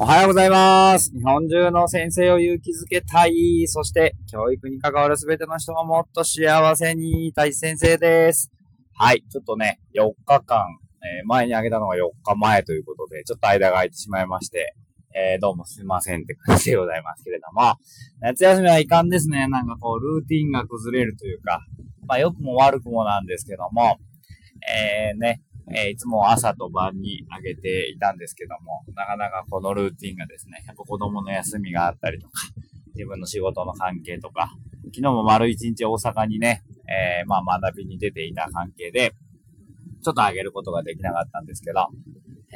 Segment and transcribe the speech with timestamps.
[0.00, 1.10] おはようございます。
[1.10, 3.66] 日本中の先生を勇気づけたい。
[3.66, 8.52] そして、教育に関わるすべての人がもっと幸せにたい先生です。
[8.94, 9.24] はい。
[9.28, 10.66] ちょっとね、4日間、
[11.02, 14.76] えー前にあげたのが4日前ということで、ちょっと間が空いてしまいまして、
[15.16, 17.74] えーどうもすいませんって感じでございますけれども、
[18.20, 19.48] 夏休みはいかんですね。
[19.48, 21.60] なんかこう、ルーティンが崩れるというか、
[22.06, 23.98] まあ良くも悪くもなんですけども、
[24.62, 25.42] えーね、
[25.74, 32.40] えーいつも朝と晩にあげていたんですけども、なかなかこのルーティンがですね、やっぱ子供の休みがあったりとか、
[32.94, 34.52] 自分の仕事の関係とか、
[34.86, 39.14] 昨日も丸一日大阪にね、えーまあ学びに出ていた関係で、
[40.02, 41.86] ちょっとあげることができなかったんですけど、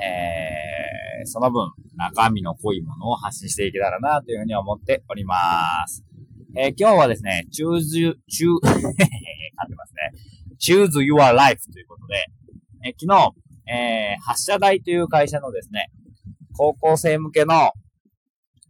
[0.00, 6.04] えー、その分、中身の濃いものを発信していけたらなというふうに思っております。
[6.56, 10.12] えー今日はですね、choose, choose, 噛んでますね。
[10.58, 12.26] choose your life ということで、
[12.84, 13.32] え昨日、
[13.72, 15.90] えー発射台という会社のですね、
[16.56, 17.72] 高校生向けの、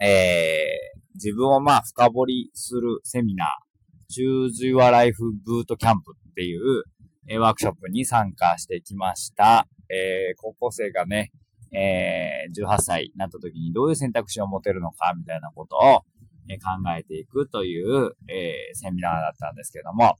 [0.00, 6.84] えー自分をまあ深掘りするセミナー、Choose Your Life Boot Camp っていう、
[7.28, 9.68] えーワークショップに参加してきました。
[9.88, 11.30] えー高校生がね、
[11.72, 16.02] えー18歳になった時にどういう選択肢を持てるのかみたいなことを、
[16.48, 20.16] え考えていくという、えセミナーだったんですけども、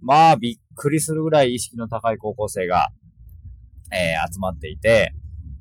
[0.00, 2.88] まあびっくりするぐらい意識の高い高校生が、
[3.92, 5.12] えー集まっていて、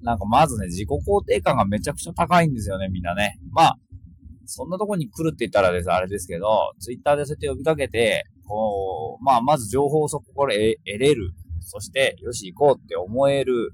[0.01, 3.37] なんかまずね、自己肯定感がめちゃくちゃ高いんですよね、みんなね。
[3.51, 3.77] まあ、
[4.45, 11.31] そんなとこに来るって言ったらです、あれですけど、ツイッターでそうやって呼びかけて、こう、まあ、まず情報をそこから得れる。
[11.61, 13.73] そして、よし、行こうって思える、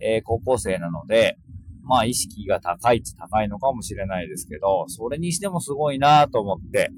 [0.00, 1.38] えー高校生なので、
[1.82, 6.90] まあ、意識が高いっちゃ高いのかもしれないですけど、それにしてもすごいなと思って、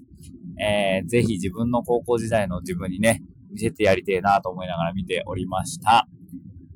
[0.61, 6.09] えーぜひ自分の高校時代の自分にね、見せてやりてえなと思いながら見ておりました。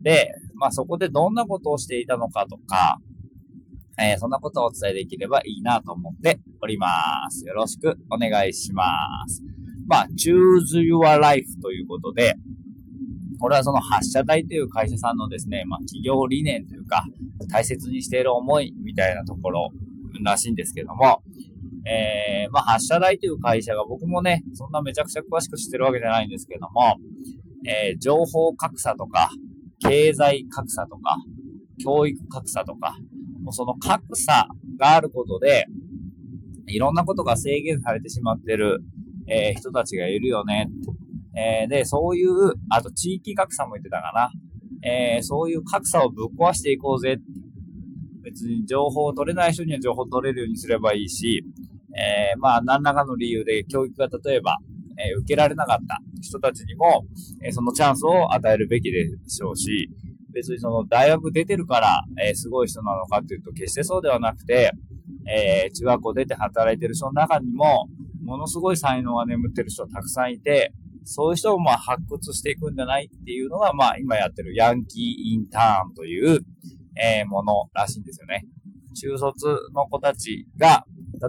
[0.02, 2.98] で、まあそこでどんなことをしていたのかとか、
[3.98, 7.44] えーそんなことをお伝えできればいいなと思っております。
[7.46, 8.84] よろしくお願いしま
[9.28, 9.42] す。
[9.86, 12.36] まあ、choose your life ということで、
[13.38, 17.04] これはその発射台という会社さんのですね、まあ企業理念というか、
[17.50, 19.70] 大切にしている思いみたいなところ
[20.22, 21.22] らしいんですけども、
[21.84, 26.96] えー、まあ発射台という会社が僕もね、そんなめちゃくちゃ詳しく知ってるわけじゃないんですけども、
[27.66, 29.30] えー情報格差とか、
[29.82, 31.16] 経済格差とか、
[31.82, 32.96] 教育格差とか、
[33.42, 34.46] もうその格差
[34.78, 35.66] があることで、
[36.68, 38.82] いろんなことが制限されてしまってる、
[39.28, 40.68] えー人たちがいるよね。
[41.36, 44.30] えーで、そういう、あと地域格差も言ってたかな。
[44.88, 47.18] えーそういう格差をぶっ壊していこうぜ。
[48.22, 51.44] 別に情報を取れない人には情報を取れるようにすればいいし、
[51.96, 54.58] えーまあ、何らかの理由で教育が例えば、
[54.96, 57.04] えー受けられなかった人たちにも、
[57.44, 59.90] えーそのチャンスを与えるべきでしょうし、
[60.32, 64.72] 別にその大学出てるから、えーすごい人なのかっていうと決してそうではなくて、
[65.28, 67.88] えー中学校出て働いてる人の中にも、
[68.24, 70.72] ものすごい才能が眠ってる人たくさんいて、
[71.04, 75.02] そういう人をまあ発掘していくんじゃないっていうのが、まあ今やってるヤンキー
[75.34, 76.40] インターンという、
[76.96, 78.44] えーものらしいんですよね。
[78.94, 80.84] 中卒の子たちが、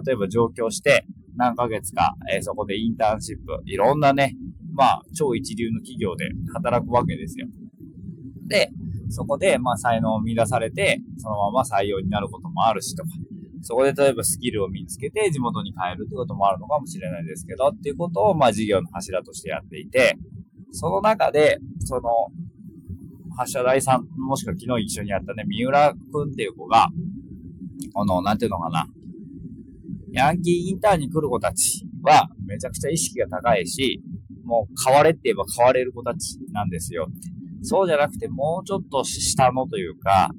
[0.06, 1.06] 例えば上京して
[1.36, 4.36] 何ヶ月か、えーそこでインターンシップ、いろんなね、
[4.74, 7.46] まあ超一流の企業で働くわけですよ。
[8.46, 8.70] で、
[9.08, 13.10] そこでまあ才能を見出されて、そのまま採用になることもあるしとか、
[13.62, 20.16] そこで例えばスキルを身につけて地元に帰るってこともあるのかもしれないですけど、っていうことをまあ事業の柱としてやっていて、
[20.70, 22.02] その中で、その、
[23.36, 26.88] 発射台さん、もしくは昨日一緒にやったね、三浦くんっていう子が、
[27.92, 28.86] この、なんていうのかな、
[30.12, 34.00] ヤンキーインターンに来る子たちは、めちゃくちゃ意識が高いし、
[34.44, 37.28] もう変われって言えば変われる子たちなんですよって。
[37.62, 40.30] そうじゃなくて、もうちょっと下のというか、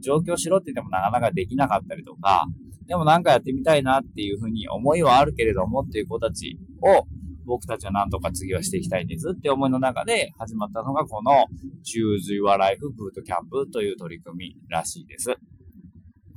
[0.00, 2.46] 上京しろって言ってもなかなかできなかったりとか、
[2.86, 7.06] でもなんかやってみたいなっていうふうに思いはあるけれどもっていう子たちを、
[7.44, 11.46] 僕たちはなんとか次はしていきたいんですって思いの中で始まったのがこの
[11.84, 15.34] Choose Your Life Boot Camp という取り組みらしいです。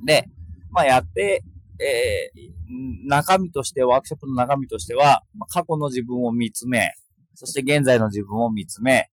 [0.06, 0.26] で、
[0.72, 1.44] まあやって、
[1.80, 6.94] えー、中身として、ワークショップの中身としては、まあ過去の自分を見つめ、
[7.36, 9.10] そして現在の自分を見つめ、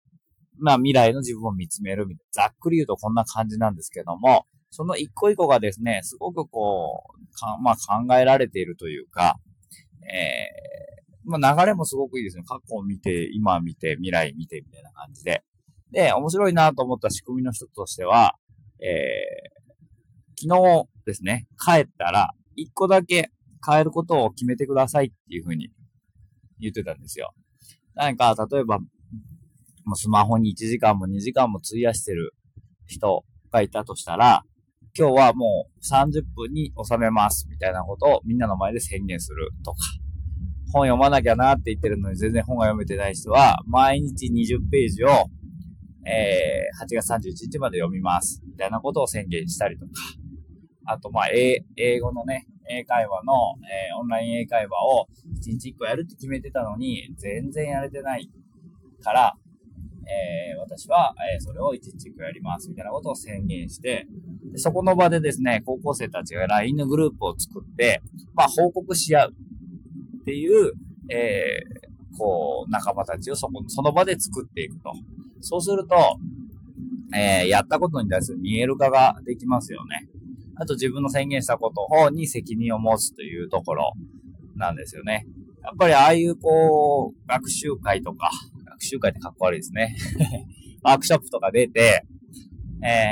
[0.59, 9.37] まあ未来の自分を見つめるみたいな、ざっくり言うとこんな感じなんですけども、その一個一個がですね、すごくこう、かまあ考えられているというか、
[10.11, 12.43] えー、まあ流れもすごくいいですね。
[12.47, 15.43] 過去を見て、今見て、未来見てみたいな感じで。
[15.91, 18.35] で、面白いなと思った仕組みの一つとしては、
[18.81, 23.29] えー、昨日ですね、帰ったら、一個だけ
[23.65, 25.69] 変えることを決めてくださいっていうふうに
[26.59, 27.33] 言ってたんですよ。
[27.95, 32.33] なんか、例えば、もうスマホに1時間も2時間も費やしてる
[32.85, 34.43] 人がいたとしたら、
[34.97, 39.77] 今日はもう30分に収めますみたいなことをみんなの前で宣言するとか、
[40.73, 45.09] 本読まなきゃなって言ってるのに全然本が読めてない人は、毎日20ページを、
[46.05, 48.41] えー、8月31日まで読みます。
[48.45, 49.91] みたいなことを宣言したりとか、
[50.85, 51.63] あと、まあ、英
[51.99, 52.47] 語のね、
[52.79, 53.33] 英会話の、
[53.63, 55.07] えー、オンライン英会話を
[55.41, 58.29] 1日1個やるって決めてたのに、全然やれてない
[59.03, 59.35] から、
[60.07, 64.07] えー、私は、え、それを1日1個やります、みたいなことを宣言して、
[64.51, 68.01] でそこの場でですね、高校生たちが LINE のグループを作って、
[68.33, 69.33] まあ、報告し合う
[70.21, 70.73] っていう、
[71.09, 71.61] え、
[72.17, 74.91] こう、仲間たちをそこ、その場で作っていくと。
[75.39, 75.95] そうすると、
[77.15, 80.07] えー、やったことに対する見える化ができますよね。
[80.61, 83.93] あと自分の宣言したこと方に責任を持つというところ
[84.55, 85.25] なんですよね。
[85.63, 88.29] やっぱりああいうこう、学習会とか、
[88.65, 89.95] 学習会ってかっこ悪いですね。
[90.83, 92.05] ワークショップとか出て、
[92.83, 93.07] え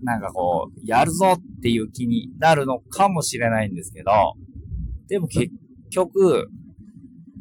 [0.00, 4.34] ー、なんかこう、やるぞっていう気になるのかもしれないんですけど、
[5.08, 5.52] でも結
[5.90, 6.48] 局、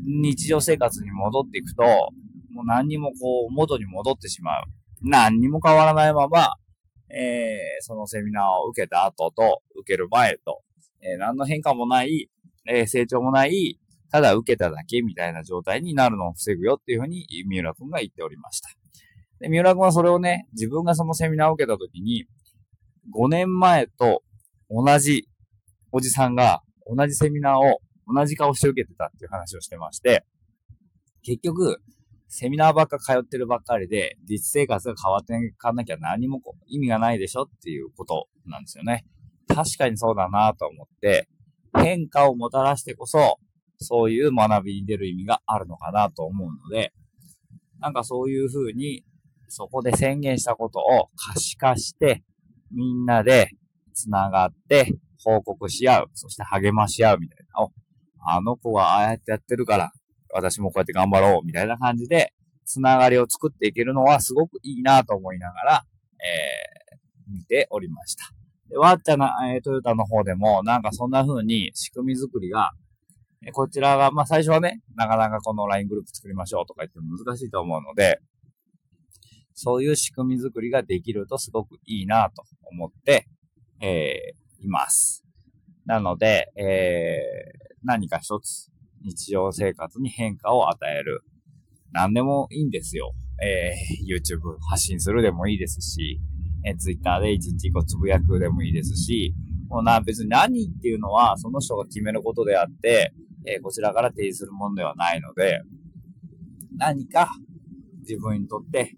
[0.04, 1.83] 日常生活に戻っていくと、
[2.54, 4.63] もう何にもこう、元に戻ってしまう。
[5.04, 6.54] 何にも変わらないまま、
[7.09, 10.62] えー、そのセミナーを受けた後と、受ける前と、
[11.01, 12.30] えー、何の変化もない、
[12.68, 13.80] えー、成長もない、
[14.12, 18.69] ただ受けただけみたいな状態になるのを防ぐよっていうふうに、三浦くんが言っておりました。
[19.39, 22.25] で、三浦くんはそれをね、自分がそのセミナーを受けた時に、
[23.15, 24.24] 5年前と
[24.69, 25.27] 同じ
[25.92, 26.62] おじさんが
[26.94, 27.80] 同じセミナーを
[28.13, 30.25] 同じ顔して受けてたっていう話をしてまして、
[31.24, 31.81] 結局、
[32.29, 39.06] セミナーばっか通ってるばっかりで、実生活が変わっていかなきゃ何も意味がないでしょっていうことなんですよね。
[39.47, 41.29] 確かにそうだなと思って、
[41.77, 43.38] 変化をもたらしてこそ、
[43.79, 46.94] そういう学びに出る意味があるのかなと思うので、
[47.79, 49.03] なんかそういうふうに、
[49.50, 52.23] そこで宣言したことを可視化して、
[52.71, 53.51] みんなで
[53.94, 57.63] 繋がって報告し合う、そして励まし合うみたいな。
[57.63, 57.71] お、
[58.25, 59.91] あの子はああやってやってるから、
[60.33, 62.33] 私もこうやって頑張ろう、みたいな感じで、
[62.65, 65.85] つながりを作っていけるのはすごくいいなと思いながら、
[66.19, 68.25] えー、見ておりました。
[68.69, 72.71] で、ワッチャな、えー、トヨタの方でも、なんかそんな風に仕組み作りが、
[73.45, 78.19] えこちらが、まあ最初はね、なかなかこの LINE グループ作りましょうとか言っても難しいと思うので、
[79.53, 83.27] そういう仕組み作りができるとすごくいいなと思って、
[83.81, 85.23] えー、います。
[85.85, 88.69] なので、えー、何か一つ
[89.03, 91.23] 日常生活に変化を与える。
[91.91, 93.13] 何でもいいんですよ。
[93.41, 96.19] えー、YouTube 発信するでもいいですし、
[96.65, 99.33] えー、Twitter で一日一個つぶやくでもいいですし、
[99.69, 103.13] もうな、別に何っていうのはその人が決めることであって、
[103.45, 105.61] えー、こちらから提示するものではないので、
[106.77, 107.29] 何か
[108.01, 108.94] 自分にとって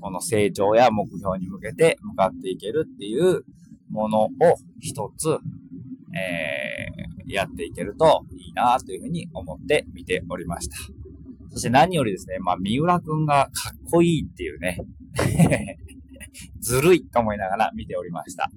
[0.00, 3.44] この成長や目標に向けて向かっていけるっていう
[3.90, 4.30] ものを
[4.80, 5.38] 一つ、
[6.14, 10.76] えやっていけるといいなというふうに思って見ておりました。
[11.50, 14.78] そして何よりですね、まあ、三浦くんがかっこいいっていうね
[16.60, 18.50] ずるいと思いながら見ておりました。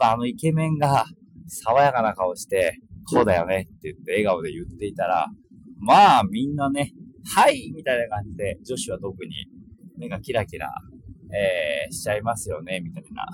[0.00, 1.06] あのイケメンが
[1.46, 2.78] 爽やかな顔して、
[3.10, 5.28] こうだよねって言って笑顔で言っていたら、
[5.78, 6.92] まあみんなね、
[7.24, 9.46] はいみたいな感じで、女子は特に
[9.98, 10.72] 目がキラキラ、
[11.32, 13.26] えー、しちゃいますよね、みたいな。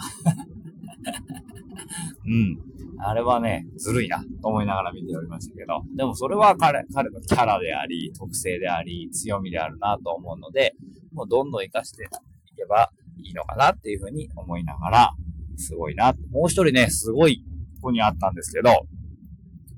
[2.26, 2.58] うん。
[3.00, 10.74] あれはね、ずるいな、と思いながら見ておりましたけど、でもそれは彼、彼のキャラであり、特性であり、強みであるなと思うので、
[11.12, 12.90] もうどんどん活かしていけば
[13.22, 15.10] いいのかなっていうふうに思いながら、
[15.56, 16.14] すごいな。
[16.30, 17.44] もう一人ね、すごい
[17.80, 18.70] 子にあったんですけど、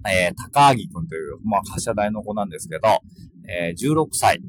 [0.09, 2.89] えー、高木くんという、まあ、発射台の子なんですけど、
[3.49, 4.41] えー、16歳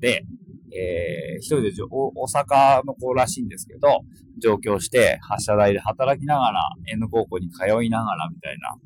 [0.00, 0.24] で、
[0.72, 2.12] えー、一人で大
[2.44, 4.00] 阪の子らしいんですけど、
[4.38, 8.76] 上京して発射台で働きながら N 高校に通いながらみたいな。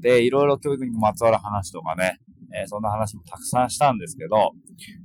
[0.00, 2.18] で、いろいろ教育にまつわる話とかね、
[2.54, 4.52] えー、そんな話もたくさんしたんですけど、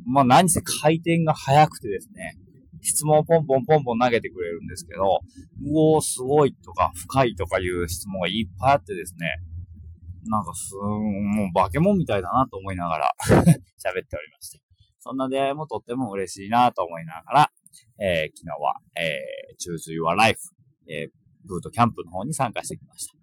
[0.06, 2.38] まあ何せ回転が速くてですね、
[2.82, 5.20] 質問をポンポンポンポン投げてくれるんですけど、
[5.66, 9.28] うおーすごいとか深いとかいう質問がいっぱいあってですね、
[10.26, 14.69] なんかすん、もう化け物みたいだなと思いながら 喋っておりました。
[15.00, 17.52] そんな出会いもとっても嬉しいなと思いながら、
[18.00, 20.40] えー、昨日は、えー、Choose Your Life、
[20.88, 21.10] えー、
[21.46, 23.14] ブートキャンプの方に参加してきました。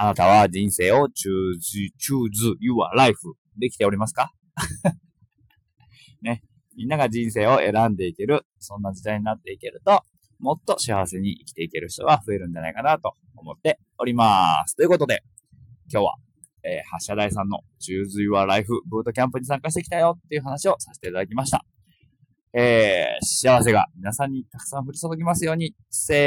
[0.00, 1.58] あなたは人生を choose,
[1.98, 3.18] choose your life
[3.58, 4.32] できておりますか？
[6.22, 6.42] ね。
[6.76, 10.04] みんなが人生を選んでいける、そんな時代になっていけると、
[10.38, 14.76] もっと幸せに生きていける人が増えるんじゃないかなと思っております。
[14.76, 15.24] ということで、
[15.92, 16.14] 今日は
[16.62, 21.64] えー、発射台さんの中髄はライフブートキャンプに参加してきたよっていう話をさせていただきました。
[22.54, 26.16] えー、幸せが皆さんにたくさん降り注ぎますように、せー